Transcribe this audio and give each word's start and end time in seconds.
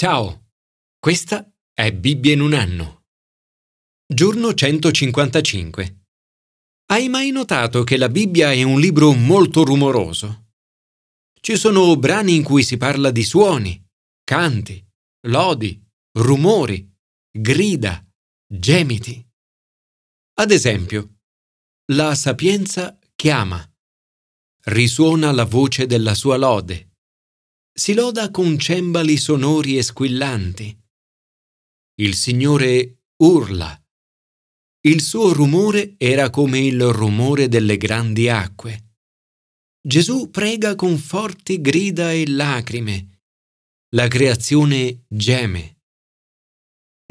Ciao, 0.00 0.52
questa 0.96 1.52
è 1.74 1.92
Bibbia 1.92 2.32
in 2.32 2.40
un 2.40 2.54
anno. 2.54 3.06
Giorno 4.06 4.54
155. 4.54 6.04
Hai 6.92 7.08
mai 7.08 7.32
notato 7.32 7.82
che 7.82 7.96
la 7.96 8.08
Bibbia 8.08 8.52
è 8.52 8.62
un 8.62 8.78
libro 8.78 9.12
molto 9.12 9.64
rumoroso? 9.64 10.52
Ci 11.40 11.56
sono 11.56 11.96
brani 11.96 12.36
in 12.36 12.44
cui 12.44 12.62
si 12.62 12.76
parla 12.76 13.10
di 13.10 13.24
suoni, 13.24 13.84
canti, 14.22 14.80
lodi, 15.26 15.84
rumori, 16.16 16.88
grida, 17.36 18.00
gemiti. 18.46 19.28
Ad 20.34 20.52
esempio, 20.52 21.22
la 21.86 22.14
sapienza 22.14 22.96
chiama. 23.16 23.68
Risuona 24.66 25.32
la 25.32 25.44
voce 25.44 25.86
della 25.86 26.14
sua 26.14 26.36
lode 26.36 26.87
si 27.78 27.94
loda 27.94 28.32
con 28.32 28.58
cembali 28.58 29.16
sonori 29.16 29.78
e 29.78 29.84
squillanti. 29.84 30.76
Il 32.00 32.16
Signore 32.16 33.04
urla. 33.22 33.80
Il 34.80 35.00
suo 35.00 35.32
rumore 35.32 35.94
era 35.96 36.28
come 36.28 36.58
il 36.58 36.84
rumore 36.88 37.46
delle 37.46 37.76
grandi 37.76 38.28
acque. 38.28 38.96
Gesù 39.80 40.28
prega 40.28 40.74
con 40.74 40.98
forti 40.98 41.60
grida 41.60 42.10
e 42.10 42.28
lacrime. 42.28 43.20
La 43.94 44.08
creazione 44.08 45.04
geme. 45.06 45.82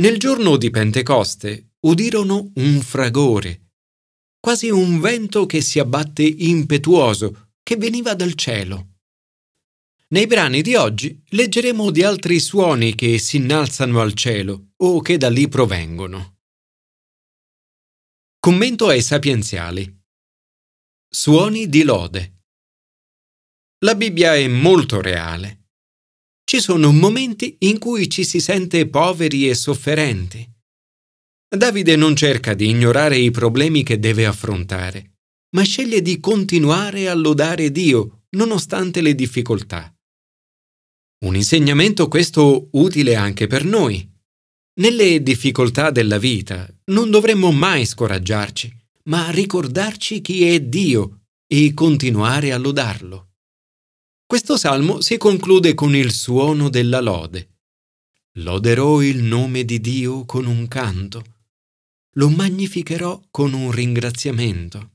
Nel 0.01 0.19
giorno 0.19 0.57
di 0.57 0.69
Pentecoste 0.69 1.75
udirono 1.85 2.51
un 2.55 2.81
fragore, 2.81 3.69
quasi 4.37 4.69
un 4.69 4.99
vento 4.99 5.45
che 5.45 5.61
si 5.61 5.79
abbatte 5.79 6.23
impetuoso, 6.23 7.51
che 7.63 7.77
veniva 7.77 8.13
dal 8.15 8.33
cielo. 8.33 8.96
Nei 10.09 10.25
brani 10.25 10.61
di 10.61 10.73
oggi 10.75 11.21
leggeremo 11.31 11.91
di 11.91 12.01
altri 12.01 12.39
suoni 12.39 12.95
che 12.95 13.17
si 13.17 13.37
innalzano 13.37 13.99
al 13.99 14.13
cielo 14.13 14.69
o 14.77 15.01
che 15.01 15.17
da 15.17 15.29
lì 15.29 15.49
provengono. 15.49 16.37
Commento 18.39 18.87
ai 18.87 19.01
sapienziali. 19.01 20.01
Suoni 21.09 21.67
di 21.67 21.83
lode. 21.83 22.43
La 23.79 23.95
Bibbia 23.95 24.33
è 24.33 24.47
molto 24.47 25.01
reale. 25.01 25.71
Ci 26.45 26.61
sono 26.61 26.93
momenti 26.93 27.57
in 27.61 27.77
cui 27.77 28.09
ci 28.09 28.23
si 28.23 28.39
sente 28.39 28.87
poveri 28.87 29.49
e 29.49 29.55
sofferenti. 29.55 30.49
Davide 31.49 31.97
non 31.97 32.15
cerca 32.15 32.53
di 32.53 32.69
ignorare 32.69 33.17
i 33.17 33.31
problemi 33.31 33.83
che 33.83 33.99
deve 33.99 34.25
affrontare, 34.25 35.17
ma 35.55 35.63
sceglie 35.63 36.01
di 36.01 36.21
continuare 36.21 37.09
a 37.09 37.13
lodare 37.13 37.71
Dio 37.71 38.23
nonostante 38.37 39.01
le 39.01 39.13
difficoltà. 39.13 39.91
Un 41.19 41.35
insegnamento 41.35 42.07
questo 42.07 42.69
utile 42.73 43.15
anche 43.15 43.47
per 43.47 43.65
noi. 43.65 44.07
Nelle 44.75 45.23
difficoltà 45.23 45.89
della 45.89 46.19
vita 46.19 46.71
non 46.91 47.09
dovremmo 47.09 47.51
mai 47.51 47.85
scoraggiarci, 47.85 48.71
ma 49.05 49.31
ricordarci 49.31 50.21
chi 50.21 50.45
è 50.45 50.59
Dio 50.61 51.21
e 51.47 51.73
continuare 51.73 52.51
a 52.51 52.57
lodarlo. 52.59 53.31
Questo 54.27 54.57
salmo 54.57 55.01
si 55.01 55.17
conclude 55.17 55.73
con 55.73 55.95
il 55.95 56.11
suono 56.11 56.69
della 56.69 57.01
lode. 57.01 57.61
Loderò 58.33 59.01
il 59.01 59.23
nome 59.23 59.65
di 59.65 59.79
Dio 59.79 60.23
con 60.25 60.45
un 60.45 60.67
canto. 60.67 61.23
Lo 62.17 62.29
magnificherò 62.29 63.19
con 63.31 63.53
un 63.53 63.71
ringraziamento. 63.71 64.91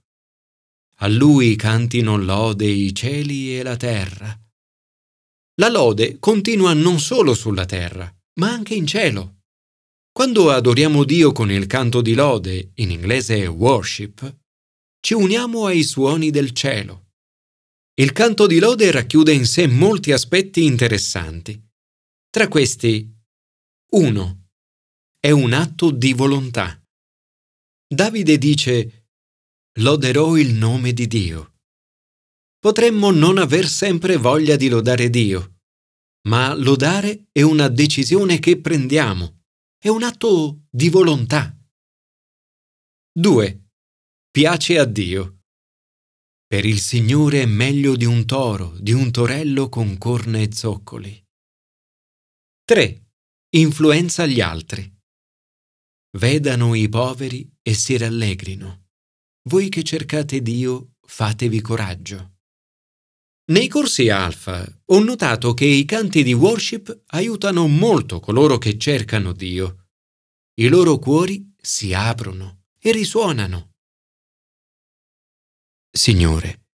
A 0.98 1.08
lui 1.08 1.56
cantino 1.56 2.16
lode 2.16 2.66
i 2.66 2.94
cieli 2.94 3.58
e 3.58 3.64
la 3.64 3.76
terra 3.76 4.41
la 5.56 5.68
lode 5.68 6.18
continua 6.18 6.72
non 6.72 6.98
solo 6.98 7.34
sulla 7.34 7.66
terra, 7.66 8.10
ma 8.40 8.50
anche 8.50 8.74
in 8.74 8.86
cielo. 8.86 9.40
Quando 10.10 10.50
adoriamo 10.50 11.04
Dio 11.04 11.32
con 11.32 11.50
il 11.50 11.66
canto 11.66 12.00
di 12.00 12.14
lode, 12.14 12.72
in 12.76 12.90
inglese 12.90 13.46
worship, 13.46 14.38
ci 15.00 15.12
uniamo 15.12 15.66
ai 15.66 15.82
suoni 15.82 16.30
del 16.30 16.52
cielo. 16.52 17.10
Il 17.94 18.12
canto 18.12 18.46
di 18.46 18.58
lode 18.58 18.90
racchiude 18.90 19.32
in 19.32 19.44
sé 19.44 19.66
molti 19.66 20.12
aspetti 20.12 20.64
interessanti. 20.64 21.62
Tra 22.30 22.48
questi, 22.48 23.14
1. 23.90 24.46
È 25.20 25.30
un 25.30 25.52
atto 25.52 25.90
di 25.90 26.14
volontà. 26.14 26.82
Davide 27.86 28.38
dice, 28.38 29.08
Loderò 29.80 30.36
il 30.36 30.54
nome 30.54 30.94
di 30.94 31.06
Dio 31.06 31.52
potremmo 32.62 33.10
non 33.10 33.38
aver 33.38 33.66
sempre 33.66 34.16
voglia 34.16 34.54
di 34.54 34.68
lodare 34.68 35.10
Dio, 35.10 35.51
ma 36.28 36.54
lodare 36.54 37.26
è 37.32 37.42
una 37.42 37.68
decisione 37.68 38.38
che 38.38 38.60
prendiamo, 38.60 39.42
è 39.78 39.88
un 39.88 40.02
atto 40.02 40.62
di 40.70 40.88
volontà. 40.88 41.56
2. 43.12 43.64
Piace 44.30 44.78
a 44.78 44.84
Dio. 44.84 45.40
Per 46.46 46.64
il 46.64 46.80
Signore 46.80 47.42
è 47.42 47.46
meglio 47.46 47.96
di 47.96 48.04
un 48.04 48.24
toro, 48.24 48.76
di 48.78 48.92
un 48.92 49.10
torello 49.10 49.68
con 49.68 49.98
corna 49.98 50.38
e 50.38 50.52
zoccoli. 50.52 51.22
3. 52.64 53.10
Influenza 53.56 54.26
gli 54.26 54.40
altri. 54.40 54.90
Vedano 56.18 56.74
i 56.74 56.88
poveri 56.88 57.50
e 57.60 57.74
si 57.74 57.96
rallegrino. 57.96 58.90
Voi 59.48 59.68
che 59.68 59.82
cercate 59.82 60.40
Dio, 60.40 60.92
fatevi 61.00 61.60
coraggio. 61.60 62.31
Nei 63.52 63.68
corsi 63.68 64.08
alfa 64.08 64.66
ho 64.86 64.98
notato 65.00 65.52
che 65.52 65.66
i 65.66 65.84
canti 65.84 66.22
di 66.22 66.32
worship 66.32 67.02
aiutano 67.08 67.68
molto 67.68 68.18
coloro 68.18 68.56
che 68.56 68.78
cercano 68.78 69.34
Dio. 69.34 69.88
I 70.54 70.68
loro 70.68 70.98
cuori 70.98 71.52
si 71.60 71.92
aprono 71.92 72.62
e 72.78 72.92
risuonano. 72.92 73.74
Signore, 75.90 76.68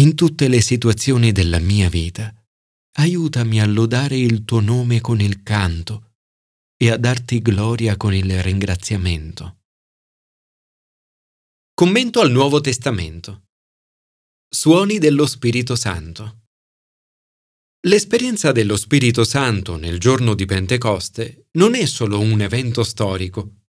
in 0.00 0.16
tutte 0.16 0.48
le 0.48 0.60
situazioni 0.60 1.30
della 1.30 1.60
mia 1.60 1.88
vita, 1.88 2.34
aiutami 2.98 3.60
a 3.60 3.66
lodare 3.66 4.18
il 4.18 4.44
tuo 4.44 4.58
nome 4.58 5.00
con 5.00 5.20
il 5.20 5.44
canto 5.44 6.14
e 6.76 6.90
a 6.90 6.96
darti 6.96 7.40
gloria 7.40 7.96
con 7.96 8.12
il 8.12 8.42
ringraziamento. 8.42 9.60
Commento 11.74 12.20
al 12.20 12.32
Nuovo 12.32 12.60
Testamento. 12.60 13.45
Suoni 14.58 14.96
dello 14.96 15.26
Spirito 15.26 15.76
Santo. 15.76 16.46
L'esperienza 17.88 18.52
dello 18.52 18.78
Spirito 18.78 19.22
Santo 19.22 19.76
nel 19.76 20.00
giorno 20.00 20.32
di 20.32 20.46
Pentecoste 20.46 21.48
non 21.58 21.74
è 21.74 21.84
solo 21.84 22.20
un 22.20 22.40
evento 22.40 22.82
storico, 22.82 23.64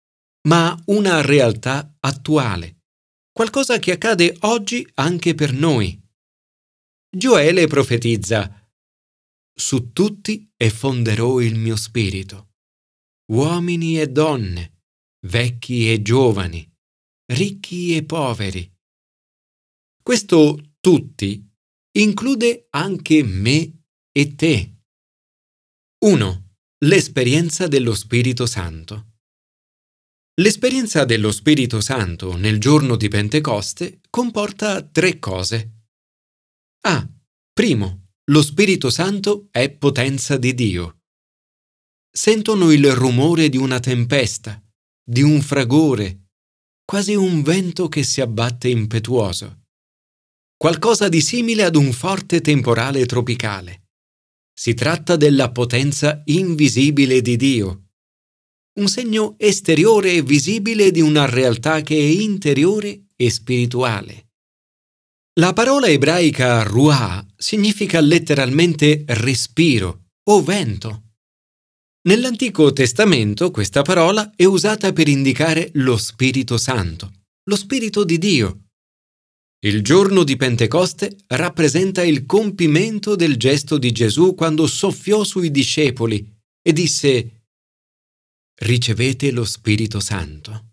ma 0.49 0.77
una 0.87 1.21
realtà 1.21 1.97
attuale, 2.01 2.81
qualcosa 3.31 3.79
che 3.79 3.93
accade 3.93 4.37
oggi 4.41 4.85
anche 4.95 5.37
per 5.37 5.53
noi. 5.53 5.97
Gioele 7.09 7.69
profetizza 7.69 8.69
Su 9.55 9.93
tutti 9.93 10.53
effonderò 10.57 11.41
il 11.41 11.55
mio 11.55 11.77
spirito, 11.77 12.55
uomini 13.31 14.01
e 14.01 14.09
donne, 14.09 14.83
vecchi 15.29 15.93
e 15.93 16.03
giovani, 16.03 16.69
ricchi 17.33 17.95
e 17.95 18.05
poveri 18.05 18.73
questo 20.03 20.72
tutti 20.83 21.49
include 21.93 22.67
anche 22.71 23.23
me 23.23 23.85
e 24.11 24.35
te. 24.35 24.79
1. 26.05 26.55
L'esperienza 26.85 27.69
dello 27.69 27.95
Spirito 27.95 28.47
Santo. 28.47 29.13
L'esperienza 30.41 31.05
dello 31.05 31.31
Spirito 31.31 31.81
Santo 31.81 32.35
nel 32.37 32.59
giorno 32.59 32.97
di 32.97 33.07
Pentecoste 33.07 34.01
comporta 34.11 34.83
tre 34.83 35.21
cose. 35.21 35.85
A. 36.89 37.09
Primo, 37.53 38.15
lo 38.25 38.43
Spirito 38.43 38.91
Santo 38.91 39.47
è 39.53 39.71
potenza 39.71 40.37
di 40.37 40.53
Dio. 40.53 41.03
Sentono 42.11 42.73
il 42.73 42.91
rumore 42.93 43.49
di 43.49 43.57
una 43.57 43.79
tempesta, 43.79 44.61
di 45.01 45.23
un 45.23 45.43
fragore, 45.43 46.31
quasi 46.85 47.15
un 47.15 47.43
vento 47.43 47.87
che 47.87 48.03
si 48.03 48.21
abbatte 48.21 48.69
impetuoso 48.69 49.61
qualcosa 50.63 51.09
di 51.09 51.21
simile 51.21 51.65
ad 51.65 51.75
un 51.75 51.91
forte 51.91 52.41
temporale 52.41 53.05
tropicale. 53.05 53.89
Si 54.55 54.75
tratta 54.75 55.17
della 55.17 55.51
potenza 55.51 56.23
invisibile 56.27 57.21
di 57.21 57.35
Dio, 57.35 57.87
un 58.79 58.87
segno 58.87 59.35
esteriore 59.39 60.13
e 60.13 60.23
visibile 60.23 60.93
di 60.93 61.01
una 61.01 61.29
realtà 61.29 61.81
che 61.81 61.97
è 61.97 62.05
interiore 62.05 63.07
e 63.17 63.29
spirituale. 63.29 64.29
La 65.41 65.53
parola 65.53 65.89
ebraica 65.89 66.63
ruah 66.63 67.27
significa 67.37 67.99
letteralmente 67.99 69.03
respiro 69.09 70.11
o 70.29 70.45
vento. 70.45 71.15
Nell'Antico 72.03 72.73
Testamento 72.73 73.51
questa 73.51 73.83
parola 73.83 74.31
è 74.37 74.45
usata 74.45 74.93
per 74.93 75.09
indicare 75.09 75.71
lo 75.73 75.97
Spirito 75.97 76.57
Santo, 76.57 77.11
lo 77.49 77.57
Spirito 77.57 78.05
di 78.05 78.19
Dio, 78.19 78.67
il 79.65 79.83
giorno 79.83 80.25
di 80.25 80.37
Pentecoste 80.37 81.19
rappresenta 81.29 82.03
il 82.03 82.27
compimento 82.27 83.15
del 83.15 83.37
gesto 83.37 83.79
di 83.79 83.93
Gesù 83.93 84.35
quando 84.35 84.67
soffiò 84.67 85.23
sui 85.23 85.53
discepoli 85.53 86.27
e 86.61 86.73
disse 86.73 87.45
Ricevete 88.61 89.31
lo 89.31 89.45
Spirito 89.45 90.01
Santo. 90.01 90.71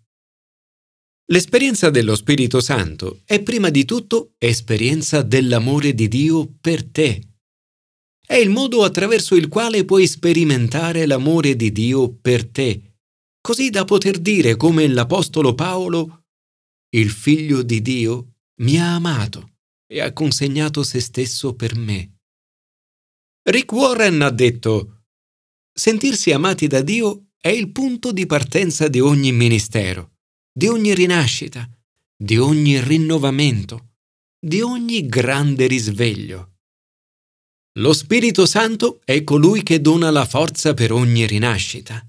L'esperienza 1.30 1.90
dello 1.90 2.16
Spirito 2.16 2.60
Santo 2.60 3.20
è 3.24 3.40
prima 3.42 3.70
di 3.70 3.84
tutto 3.84 4.32
esperienza 4.38 5.22
dell'amore 5.22 5.94
di 5.94 6.08
Dio 6.08 6.52
per 6.60 6.84
te. 6.84 7.28
È 8.26 8.34
il 8.34 8.50
modo 8.50 8.82
attraverso 8.82 9.36
il 9.36 9.46
quale 9.46 9.84
puoi 9.84 10.08
sperimentare 10.08 11.06
l'amore 11.06 11.54
di 11.54 11.70
Dio 11.70 12.12
per 12.12 12.48
te, 12.48 12.96
così 13.40 13.70
da 13.70 13.84
poter 13.84 14.18
dire 14.18 14.56
come 14.56 14.88
l'Apostolo 14.88 15.54
Paolo, 15.54 16.24
il 16.90 17.10
Figlio 17.10 17.62
di 17.62 17.80
Dio 17.82 18.30
mi 18.60 18.78
ha 18.78 18.94
amato 18.94 19.58
e 19.86 20.00
ha 20.00 20.12
consegnato 20.12 20.82
se 20.82 21.00
stesso 21.00 21.54
per 21.54 21.76
me. 21.76 22.18
Rick 23.42 23.72
Warren 23.72 24.22
ha 24.22 24.30
detto, 24.30 25.04
sentirsi 25.72 26.32
amati 26.32 26.66
da 26.66 26.82
Dio 26.82 27.30
è 27.40 27.48
il 27.48 27.72
punto 27.72 28.12
di 28.12 28.26
partenza 28.26 28.88
di 28.88 29.00
ogni 29.00 29.32
ministero 29.32 30.10
di 30.52 30.66
ogni 30.66 30.94
rinascita, 30.94 31.68
di 32.16 32.36
ogni 32.36 32.80
rinnovamento, 32.80 33.92
di 34.38 34.60
ogni 34.60 35.06
grande 35.06 35.66
risveglio. 35.66 36.56
Lo 37.78 37.92
Spirito 37.92 38.46
Santo 38.46 39.00
è 39.04 39.22
colui 39.22 39.62
che 39.62 39.80
dona 39.80 40.10
la 40.10 40.26
forza 40.26 40.74
per 40.74 40.92
ogni 40.92 41.26
rinascita. 41.26 42.04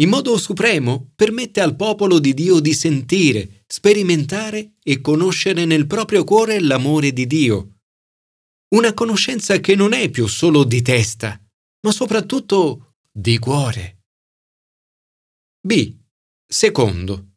In 0.00 0.10
modo 0.10 0.38
supremo 0.38 1.10
permette 1.16 1.60
al 1.60 1.74
popolo 1.74 2.20
di 2.20 2.32
Dio 2.32 2.60
di 2.60 2.72
sentire, 2.72 3.64
sperimentare 3.66 4.74
e 4.82 5.00
conoscere 5.00 5.64
nel 5.64 5.88
proprio 5.88 6.22
cuore 6.22 6.60
l'amore 6.60 7.12
di 7.12 7.26
Dio. 7.26 7.80
Una 8.76 8.94
conoscenza 8.94 9.58
che 9.58 9.74
non 9.74 9.92
è 9.92 10.08
più 10.08 10.28
solo 10.28 10.62
di 10.62 10.82
testa, 10.82 11.40
ma 11.80 11.90
soprattutto 11.90 12.94
di 13.10 13.38
cuore. 13.38 14.04
B. 15.60 15.96
Secondo. 16.46 17.32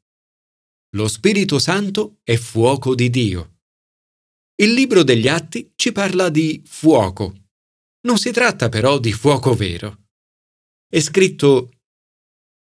Lo 0.96 1.08
Spirito 1.08 1.58
Santo 1.58 2.20
è 2.24 2.36
fuoco 2.36 2.94
di 2.94 3.10
Dio. 3.10 3.60
Il 4.62 4.74
libro 4.74 5.02
degli 5.02 5.28
Atti 5.28 5.72
ci 5.76 5.92
parla 5.92 6.30
di 6.30 6.62
fuoco. 6.66 7.46
Non 8.02 8.20
si 8.20 8.32
tratta 8.32 8.70
però 8.70 9.00
di 9.00 9.14
fuoco 9.14 9.56
vero. 9.56 10.10
È 10.88 11.00
scritto 11.00 11.81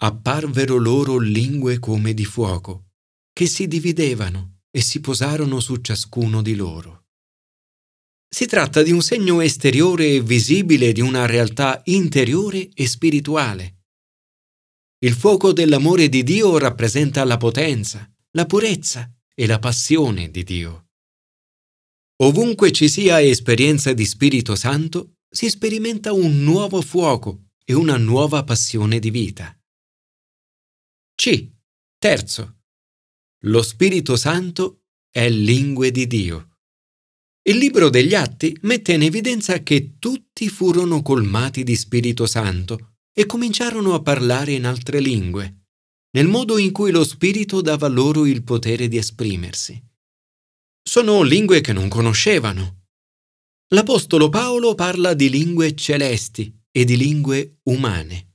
Apparvero 0.00 0.76
loro 0.76 1.18
lingue 1.18 1.80
come 1.80 2.14
di 2.14 2.24
fuoco, 2.24 2.90
che 3.32 3.46
si 3.46 3.66
dividevano 3.66 4.60
e 4.70 4.80
si 4.80 5.00
posarono 5.00 5.58
su 5.58 5.74
ciascuno 5.78 6.40
di 6.40 6.54
loro. 6.54 7.06
Si 8.28 8.46
tratta 8.46 8.82
di 8.82 8.92
un 8.92 9.02
segno 9.02 9.40
esteriore 9.40 10.06
e 10.14 10.20
visibile 10.20 10.92
di 10.92 11.00
una 11.00 11.26
realtà 11.26 11.82
interiore 11.86 12.68
e 12.74 12.86
spirituale. 12.86 13.86
Il 14.98 15.14
fuoco 15.14 15.52
dell'amore 15.52 16.08
di 16.08 16.22
Dio 16.22 16.58
rappresenta 16.58 17.24
la 17.24 17.36
potenza, 17.36 18.08
la 18.36 18.46
purezza 18.46 19.12
e 19.34 19.46
la 19.46 19.58
passione 19.58 20.30
di 20.30 20.44
Dio. 20.44 20.90
Ovunque 22.22 22.70
ci 22.70 22.88
sia 22.88 23.20
esperienza 23.20 23.92
di 23.92 24.04
Spirito 24.04 24.54
Santo, 24.54 25.14
si 25.28 25.48
sperimenta 25.48 26.12
un 26.12 26.44
nuovo 26.44 26.82
fuoco 26.82 27.46
e 27.64 27.74
una 27.74 27.96
nuova 27.96 28.44
passione 28.44 29.00
di 29.00 29.10
vita. 29.10 29.57
C. 31.20 31.50
Terzo. 31.98 32.58
Lo 33.46 33.60
Spirito 33.62 34.14
Santo 34.14 34.84
è 35.10 35.28
lingue 35.28 35.90
di 35.90 36.06
Dio. 36.06 36.58
Il 37.42 37.56
libro 37.56 37.88
degli 37.88 38.14
Atti 38.14 38.56
mette 38.62 38.92
in 38.92 39.02
evidenza 39.02 39.64
che 39.64 39.98
tutti 39.98 40.48
furono 40.48 41.02
colmati 41.02 41.64
di 41.64 41.74
Spirito 41.74 42.24
Santo 42.24 42.98
e 43.12 43.26
cominciarono 43.26 43.94
a 43.94 44.00
parlare 44.00 44.52
in 44.52 44.64
altre 44.64 45.00
lingue, 45.00 45.64
nel 46.12 46.28
modo 46.28 46.56
in 46.56 46.70
cui 46.70 46.92
lo 46.92 47.02
Spirito 47.02 47.62
dava 47.62 47.88
loro 47.88 48.24
il 48.24 48.44
potere 48.44 48.86
di 48.86 48.96
esprimersi. 48.96 49.76
Sono 50.80 51.22
lingue 51.22 51.60
che 51.60 51.72
non 51.72 51.88
conoscevano. 51.88 52.84
L'Apostolo 53.74 54.28
Paolo 54.28 54.76
parla 54.76 55.14
di 55.14 55.28
lingue 55.28 55.74
celesti 55.74 56.56
e 56.70 56.84
di 56.84 56.96
lingue 56.96 57.58
umane. 57.64 58.34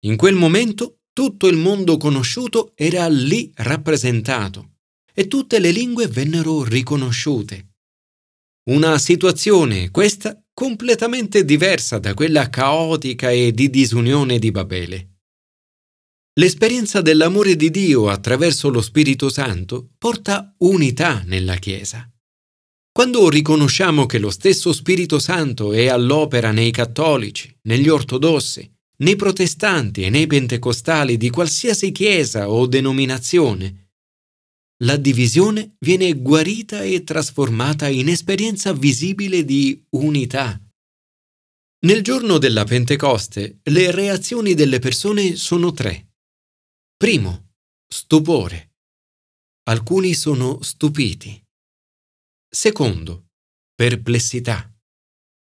In 0.00 0.16
quel 0.16 0.34
momento 0.34 0.98
tutto 1.12 1.46
il 1.46 1.56
mondo 1.56 1.96
conosciuto 1.96 2.72
era 2.74 3.06
lì 3.08 3.50
rappresentato 3.56 4.70
e 5.14 5.28
tutte 5.28 5.58
le 5.58 5.70
lingue 5.70 6.06
vennero 6.06 6.64
riconosciute. 6.64 7.74
Una 8.70 8.98
situazione, 8.98 9.90
questa, 9.90 10.40
completamente 10.54 11.44
diversa 11.44 11.98
da 11.98 12.14
quella 12.14 12.48
caotica 12.48 13.30
e 13.30 13.52
di 13.52 13.68
disunione 13.68 14.38
di 14.38 14.50
Babele. 14.50 15.08
L'esperienza 16.34 17.02
dell'amore 17.02 17.56
di 17.56 17.70
Dio 17.70 18.08
attraverso 18.08 18.70
lo 18.70 18.80
Spirito 18.80 19.28
Santo 19.28 19.90
porta 19.98 20.54
unità 20.58 21.22
nella 21.26 21.56
Chiesa. 21.56 22.08
Quando 22.90 23.28
riconosciamo 23.28 24.06
che 24.06 24.18
lo 24.18 24.30
stesso 24.30 24.72
Spirito 24.72 25.18
Santo 25.18 25.72
è 25.72 25.88
all'opera 25.88 26.52
nei 26.52 26.70
cattolici, 26.70 27.54
negli 27.62 27.88
ortodossi, 27.88 28.70
nei 29.02 29.16
protestanti 29.16 30.02
e 30.02 30.10
nei 30.10 30.26
pentecostali 30.26 31.16
di 31.16 31.28
qualsiasi 31.28 31.92
chiesa 31.92 32.48
o 32.48 32.66
denominazione, 32.66 33.90
la 34.82 34.96
divisione 34.96 35.76
viene 35.80 36.12
guarita 36.14 36.82
e 36.82 37.04
trasformata 37.04 37.88
in 37.88 38.08
esperienza 38.08 38.72
visibile 38.72 39.44
di 39.44 39.80
unità. 39.90 40.60
Nel 41.84 42.02
giorno 42.02 42.38
della 42.38 42.64
Pentecoste 42.64 43.60
le 43.64 43.90
reazioni 43.90 44.54
delle 44.54 44.78
persone 44.78 45.36
sono 45.36 45.72
tre. 45.72 46.14
Primo, 46.96 47.54
stupore. 47.86 48.74
Alcuni 49.64 50.14
sono 50.14 50.62
stupiti. 50.62 51.40
Secondo, 52.48 53.30
perplessità. 53.74 54.72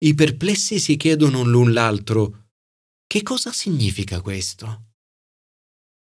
I 0.06 0.14
perplessi 0.16 0.80
si 0.80 0.96
chiedono 0.96 1.44
l'un 1.44 1.72
l'altro 1.72 2.43
che 3.14 3.22
cosa 3.22 3.52
significa 3.52 4.22
questo? 4.22 4.86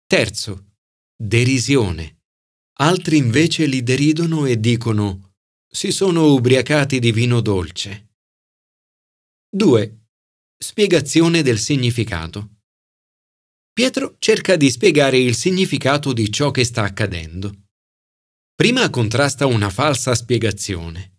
Terzo, 0.09 0.73
derisione. 1.17 2.23
Altri 2.81 3.17
invece 3.17 3.67
li 3.67 3.85
deridono 3.85 4.45
e 4.45 4.59
dicono 4.59 5.35
si 5.73 5.93
sono 5.93 6.33
ubriacati 6.33 6.99
di 6.99 7.13
vino 7.13 7.41
dolce. 7.41 8.15
2. 9.49 10.07
Spiegazione 10.59 11.43
del 11.43 11.61
significato. 11.61 12.57
Pietro 13.73 14.17
cerca 14.19 14.57
di 14.57 14.69
spiegare 14.69 15.17
il 15.17 15.37
significato 15.37 16.13
di 16.13 16.29
ciò 16.33 16.51
che 16.51 16.65
sta 16.65 16.83
accadendo. 16.83 17.67
Prima 18.53 18.91
contrasta 18.91 19.47
una 19.47 19.71
falsa 19.71 20.13
spiegazione. 20.17 21.16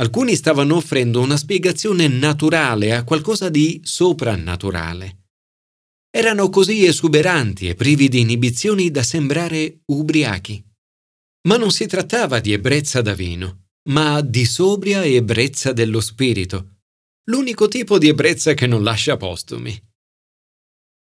Alcuni 0.00 0.34
stavano 0.34 0.76
offrendo 0.76 1.20
una 1.20 1.36
spiegazione 1.36 2.08
naturale 2.08 2.94
a 2.94 3.04
qualcosa 3.04 3.50
di 3.50 3.82
soprannaturale. 3.84 5.18
Erano 6.10 6.48
così 6.48 6.86
esuberanti 6.86 7.68
e 7.68 7.74
privi 7.74 8.08
di 8.08 8.20
inibizioni 8.20 8.90
da 8.90 9.02
sembrare 9.02 9.82
ubriachi. 9.92 10.64
Ma 11.48 11.58
non 11.58 11.70
si 11.70 11.86
trattava 11.86 12.40
di 12.40 12.52
ebbrezza 12.52 13.02
da 13.02 13.12
vino, 13.12 13.66
ma 13.90 14.22
di 14.22 14.46
sobria 14.46 15.04
ebbrezza 15.04 15.72
dello 15.74 16.00
spirito, 16.00 16.78
l'unico 17.24 17.68
tipo 17.68 17.98
di 17.98 18.08
ebbrezza 18.08 18.54
che 18.54 18.66
non 18.66 18.82
lascia 18.82 19.18
postumi. 19.18 19.78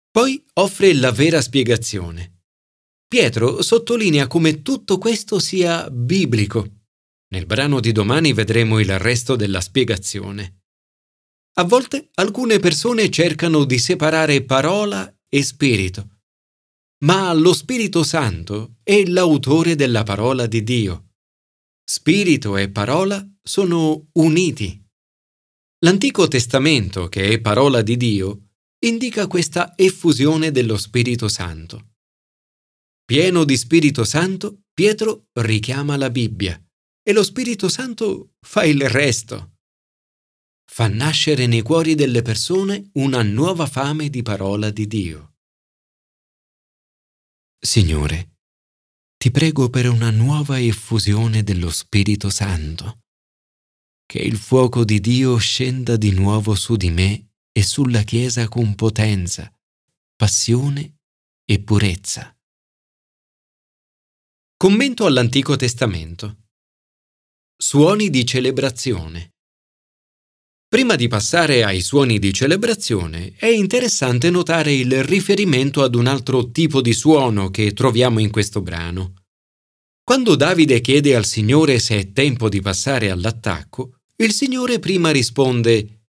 Poi 0.10 0.42
offre 0.54 0.94
la 0.94 1.12
vera 1.12 1.42
spiegazione. 1.42 2.44
Pietro 3.06 3.62
sottolinea 3.62 4.28
come 4.28 4.62
tutto 4.62 4.98
questo 4.98 5.40
sia 5.40 5.90
biblico. 5.90 6.85
Nel 7.28 7.46
brano 7.46 7.80
di 7.80 7.92
domani 7.92 8.34
vedremo 8.34 8.80
il 8.80 9.00
resto 9.00 9.36
della 9.36 9.62
spiegazione. 9.62 10.62
A 11.58 11.64
volte 11.64 12.10
alcune 12.16 12.60
persone 12.60 13.10
cercano 13.10 13.64
di 13.64 13.80
separare 13.80 14.44
parola 14.44 15.12
e 15.28 15.44
spirito, 15.44 16.20
ma 17.06 17.34
lo 17.34 17.54
Spirito 17.54 18.04
Santo 18.04 18.78
è 18.84 19.06
l'autore 19.06 19.76
della 19.76 20.04
parola 20.04 20.46
di 20.46 20.64
Dio. 20.64 21.14
Spirito 21.84 22.58
e 22.58 22.70
parola 22.70 23.26
sono 23.42 24.10
uniti. 24.14 24.84
L'Antico 25.80 26.28
Testamento, 26.28 27.08
che 27.08 27.30
è 27.30 27.40
parola 27.40 27.82
di 27.82 27.96
Dio, 27.96 28.50
indica 28.86 29.28
questa 29.28 29.78
effusione 29.78 30.52
dello 30.52 30.78
Spirito 30.78 31.28
Santo. 31.28 31.94
Pieno 33.06 33.44
di 33.44 33.56
Spirito 33.56 34.04
Santo, 34.04 34.64
Pietro 34.74 35.28
richiama 35.34 35.96
la 35.96 36.10
Bibbia 36.10 36.65
e 37.08 37.14
lo 37.14 37.22
Spirito 37.22 37.70
Santo 37.70 38.34
fa 38.42 38.64
il 38.64 38.90
resto. 38.90 39.58
Fa 40.68 40.88
nascere 40.88 41.46
nei 41.46 41.62
cuori 41.62 41.94
delle 41.94 42.24
persone 42.24 42.90
una 42.94 43.22
nuova 43.22 43.68
fame 43.68 44.10
di 44.10 44.24
parola 44.24 44.72
di 44.72 44.88
Dio. 44.88 45.36
Signore, 47.60 48.38
ti 49.18 49.30
prego 49.30 49.70
per 49.70 49.88
una 49.88 50.10
nuova 50.10 50.60
effusione 50.60 51.44
dello 51.44 51.70
Spirito 51.70 52.32
Santo, 52.32 53.02
che 54.08 54.18
il 54.18 54.38
fuoco 54.38 54.84
di 54.84 55.00
Dio 55.00 55.38
scenda 55.38 55.98
di 55.98 56.12
nuovo 56.12 56.56
su 56.56 56.76
di 56.76 56.90
me 56.90 57.34
e 57.52 57.62
sulla 57.62 58.02
Chiesa 58.02 58.48
con 58.48 58.74
potenza, 58.74 59.54
passione 60.16 61.02
e 61.46 61.62
purezza. 61.62 62.36
Commento 64.58 65.06
all'Antico 65.06 65.56
Testamento. 65.56 66.45
Suoni 67.58 68.10
di 68.10 68.26
celebrazione. 68.26 69.36
Prima 70.68 70.98
di 70.98 71.08
passare 71.08 71.64
ai 71.64 71.80
suoni 71.80 72.20
di 72.20 72.34
celebrazione, 72.34 73.32
è 73.38 73.46
interessante 73.46 74.30
notare 74.30 74.74
il 74.74 75.02
riferimento 75.06 75.82
ad 75.82 75.96
un 75.96 76.06
altro 76.06 76.52
tipo 76.52 76.82
di 76.82 76.92
suono 76.92 77.52
che 77.52 77.72
troviamo 77.72 78.20
in 78.20 78.30
questo 78.30 78.62
brano. 78.62 79.24
Quando 80.04 80.36
Davide 80.36 80.82
chiede 80.82 81.16
al 81.16 81.24
Signore 81.24 81.80
se 81.80 81.98
è 81.98 82.12
tempo 82.12 82.50
di 82.50 82.60
passare 82.60 83.10
all'attacco, 83.10 84.00
il 84.18 84.34
Signore 84.34 84.80
prima 84.80 85.12
risponde 85.12 86.08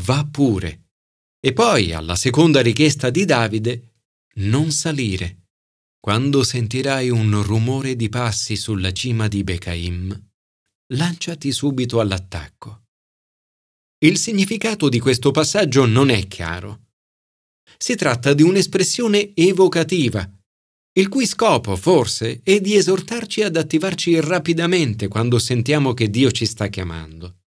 Va 0.00 0.26
pure. 0.28 0.88
E 1.38 1.52
poi, 1.52 1.92
alla 1.92 2.16
seconda 2.16 2.60
richiesta 2.60 3.08
di 3.08 3.24
Davide, 3.24 4.00
non 4.38 4.72
salire. 4.72 5.44
Quando 6.00 6.42
sentirai 6.42 7.08
un 7.08 7.40
rumore 7.44 7.94
di 7.94 8.08
passi 8.08 8.56
sulla 8.56 8.90
cima 8.90 9.28
di 9.28 9.44
Becaim, 9.44 10.30
lanciati 10.94 11.52
subito 11.52 12.00
all'attacco. 12.00 12.84
Il 13.98 14.18
significato 14.18 14.88
di 14.88 14.98
questo 14.98 15.30
passaggio 15.30 15.86
non 15.86 16.10
è 16.10 16.26
chiaro. 16.26 16.86
Si 17.76 17.94
tratta 17.94 18.32
di 18.34 18.42
un'espressione 18.42 19.32
evocativa 19.34 20.28
il 20.94 21.08
cui 21.08 21.24
scopo, 21.24 21.74
forse, 21.74 22.40
è 22.42 22.60
di 22.60 22.74
esortarci 22.74 23.42
ad 23.42 23.56
attivarci 23.56 24.20
rapidamente 24.20 25.08
quando 25.08 25.38
sentiamo 25.38 25.94
che 25.94 26.10
Dio 26.10 26.30
ci 26.30 26.44
sta 26.44 26.66
chiamando. 26.66 27.38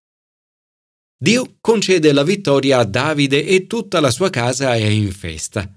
Dio 1.16 1.58
concede 1.62 2.12
la 2.12 2.24
vittoria 2.24 2.80
a 2.80 2.86
Davide 2.86 3.46
e 3.46 3.68
tutta 3.68 4.00
la 4.00 4.10
sua 4.10 4.32
casa 4.32 4.74
è 4.74 4.86
in 4.86 5.12
festa. 5.12 5.72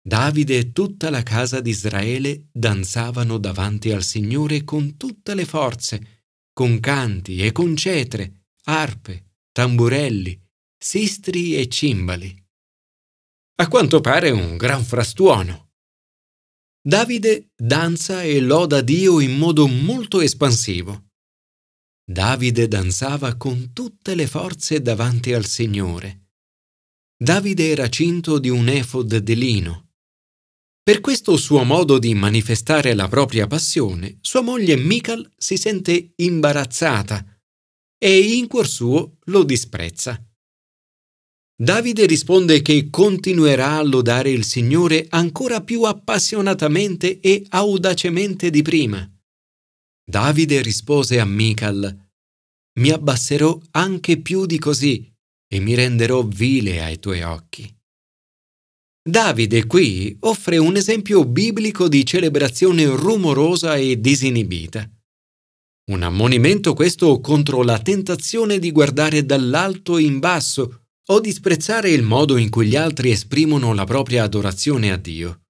Davide 0.00 0.58
e 0.58 0.72
tutta 0.72 1.08
la 1.08 1.22
casa 1.22 1.60
di 1.60 1.70
Israele 1.70 2.48
danzavano 2.52 3.38
davanti 3.38 3.90
al 3.90 4.02
Signore 4.02 4.62
con 4.64 4.98
tutte 4.98 5.34
le 5.34 5.46
forze, 5.46 6.17
con 6.58 6.80
canti 6.80 7.38
e 7.38 7.52
con 7.52 7.76
cetre, 7.76 8.46
arpe, 8.64 9.34
tamburelli, 9.52 10.36
sistri 10.76 11.54
e 11.54 11.68
cimbali. 11.68 12.34
A 13.60 13.68
quanto 13.68 14.00
pare 14.00 14.30
un 14.30 14.56
gran 14.56 14.82
frastuono. 14.82 15.74
Davide 16.84 17.52
danza 17.54 18.24
e 18.24 18.40
loda 18.40 18.80
Dio 18.80 19.20
in 19.20 19.38
modo 19.38 19.68
molto 19.68 20.20
espansivo. 20.20 21.10
Davide 22.04 22.66
danzava 22.66 23.36
con 23.36 23.72
tutte 23.72 24.16
le 24.16 24.26
forze 24.26 24.82
davanti 24.82 25.32
al 25.34 25.46
Signore. 25.46 26.30
Davide 27.16 27.70
era 27.70 27.88
cinto 27.88 28.40
di 28.40 28.48
un 28.48 28.68
efod 28.68 29.16
di 29.18 29.36
lino. 29.36 29.87
Per 30.88 31.02
questo 31.02 31.36
suo 31.36 31.64
modo 31.64 31.98
di 31.98 32.14
manifestare 32.14 32.94
la 32.94 33.08
propria 33.08 33.46
passione, 33.46 34.16
sua 34.22 34.40
moglie 34.40 34.74
Michal 34.76 35.30
si 35.36 35.58
sente 35.58 36.14
imbarazzata 36.16 37.42
e 37.98 38.18
in 38.18 38.46
cuor 38.46 38.66
suo 38.66 39.18
lo 39.24 39.42
disprezza. 39.42 40.18
Davide 41.54 42.06
risponde 42.06 42.62
che 42.62 42.88
continuerà 42.88 43.76
a 43.76 43.82
lodare 43.82 44.30
il 44.30 44.44
Signore 44.44 45.04
ancora 45.10 45.62
più 45.62 45.82
appassionatamente 45.82 47.20
e 47.20 47.44
audacemente 47.50 48.48
di 48.48 48.62
prima. 48.62 49.06
Davide 50.10 50.62
rispose 50.62 51.20
a 51.20 51.26
Michal, 51.26 52.08
Mi 52.80 52.88
abbasserò 52.88 53.60
anche 53.72 54.22
più 54.22 54.46
di 54.46 54.58
così 54.58 55.14
e 55.52 55.60
mi 55.60 55.74
renderò 55.74 56.22
vile 56.22 56.82
ai 56.82 56.98
tuoi 56.98 57.20
occhi. 57.20 57.77
Davide 59.08 59.64
qui 59.64 60.14
offre 60.20 60.58
un 60.58 60.76
esempio 60.76 61.24
biblico 61.24 61.88
di 61.88 62.04
celebrazione 62.04 62.84
rumorosa 62.84 63.76
e 63.76 63.98
disinibita. 63.98 64.86
Un 65.92 66.02
ammonimento 66.02 66.74
questo 66.74 67.18
contro 67.20 67.62
la 67.62 67.78
tentazione 67.78 68.58
di 68.58 68.70
guardare 68.70 69.24
dall'alto 69.24 69.96
in 69.96 70.18
basso 70.18 70.88
o 71.06 71.20
disprezzare 71.20 71.88
il 71.88 72.02
modo 72.02 72.36
in 72.36 72.50
cui 72.50 72.66
gli 72.66 72.76
altri 72.76 73.10
esprimono 73.10 73.72
la 73.72 73.84
propria 73.84 74.24
adorazione 74.24 74.92
a 74.92 74.98
Dio. 74.98 75.44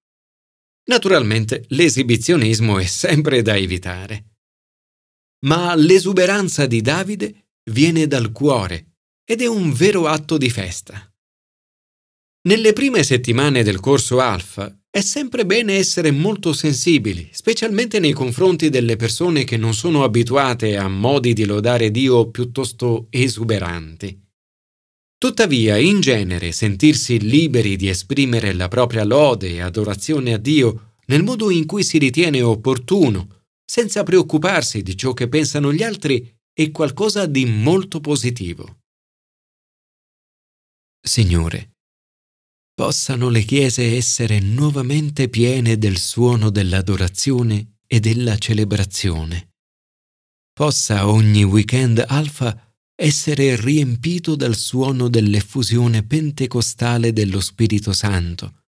Naturalmente 0.85 1.65
l'esibizionismo 1.67 2.79
è 2.79 2.85
sempre 2.85 3.41
da 3.41 3.57
evitare. 3.57 4.37
Ma 5.47 5.75
l'esuberanza 5.75 6.65
di 6.65 6.79
Davide 6.79 7.49
viene 7.71 8.07
dal 8.07 8.31
cuore 8.31 8.99
ed 9.25 9.41
è 9.41 9.47
un 9.47 9.73
vero 9.73 10.07
atto 10.07 10.37
di 10.37 10.49
festa. 10.49 11.08
Nelle 12.41 12.71
prime 12.71 13.03
settimane 13.03 13.63
del 13.63 13.81
corso 13.81 14.21
Alfa 14.21 14.73
è 14.89 15.01
sempre 15.01 15.45
bene 15.45 15.73
essere 15.73 16.09
molto 16.09 16.53
sensibili, 16.53 17.27
specialmente 17.33 17.99
nei 17.99 18.13
confronti 18.13 18.69
delle 18.69 18.95
persone 18.95 19.43
che 19.43 19.57
non 19.57 19.73
sono 19.73 20.03
abituate 20.03 20.77
a 20.77 20.87
modi 20.87 21.33
di 21.33 21.43
lodare 21.43 21.91
Dio 21.91 22.29
piuttosto 22.31 23.07
esuberanti. 23.09 24.17
Tuttavia, 25.17 25.77
in 25.77 25.99
genere, 25.99 26.53
sentirsi 26.53 27.19
liberi 27.19 27.75
di 27.75 27.89
esprimere 27.89 28.53
la 28.53 28.69
propria 28.69 29.03
lode 29.03 29.49
e 29.49 29.59
adorazione 29.59 30.33
a 30.33 30.37
Dio 30.37 30.93
nel 31.07 31.23
modo 31.23 31.49
in 31.49 31.65
cui 31.65 31.83
si 31.83 31.97
ritiene 31.97 32.41
opportuno, 32.41 33.43
senza 33.65 34.03
preoccuparsi 34.03 34.81
di 34.81 34.95
ciò 34.95 35.11
che 35.13 35.27
pensano 35.27 35.73
gli 35.73 35.83
altri, 35.83 36.33
è 36.53 36.71
qualcosa 36.71 37.25
di 37.25 37.45
molto 37.45 37.99
positivo. 37.99 38.77
Signore, 41.01 41.68
possano 42.79 43.27
le 43.27 43.41
chiese 43.41 43.97
essere 43.97 44.39
nuovamente 44.39 45.27
piene 45.27 45.77
del 45.77 45.97
suono 45.97 46.49
dell'adorazione 46.49 47.79
e 47.85 47.99
della 47.99 48.37
celebrazione. 48.37 49.55
Possa 50.53 51.09
ogni 51.09 51.43
weekend 51.43 52.01
alfa 52.07 52.73
essere 52.95 53.59
riempito 53.59 54.37
dal 54.37 54.55
suono 54.55 55.09
dell'effusione 55.09 56.03
pentecostale 56.03 57.11
dello 57.11 57.41
Spirito 57.41 57.91
Santo, 57.91 58.61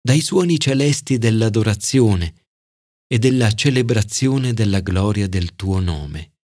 dai 0.00 0.22
suoni 0.22 0.58
celesti 0.58 1.18
dell'adorazione 1.18 2.46
e 3.06 3.18
della 3.18 3.52
celebrazione 3.52 4.54
della 4.54 4.80
gloria 4.80 5.28
del 5.28 5.54
tuo 5.54 5.78
nome. 5.78 6.35